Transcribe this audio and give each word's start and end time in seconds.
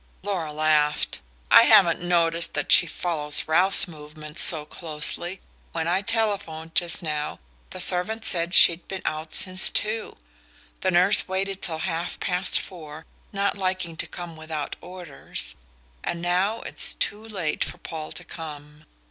Laura 0.23 0.51
laughed. 0.51 1.19
"I 1.51 1.61
haven't 1.65 2.01
noticed 2.01 2.55
that 2.55 2.71
she 2.71 2.87
follows 2.87 3.47
Ralph's 3.47 3.87
movements 3.87 4.41
so 4.41 4.65
closely. 4.65 5.41
When 5.73 5.87
I 5.87 6.01
telephoned 6.01 6.73
just 6.73 7.03
now 7.03 7.37
the 7.69 7.79
servant 7.79 8.25
said 8.25 8.55
she'd 8.55 8.87
been 8.87 9.03
out 9.05 9.31
since 9.31 9.69
two. 9.69 10.17
The 10.79 10.89
nurse 10.89 11.27
waited 11.27 11.61
till 11.61 11.77
half 11.85 12.19
past 12.19 12.59
four, 12.59 13.05
not 13.31 13.59
liking 13.59 13.95
to 13.97 14.07
come 14.07 14.35
without 14.35 14.75
orders; 14.81 15.53
and 16.03 16.19
now 16.19 16.61
it's 16.61 16.95
too 16.95 17.23
late 17.23 17.63
for 17.63 17.77
Paul 17.77 18.11
to 18.13 18.23
come." 18.23 18.85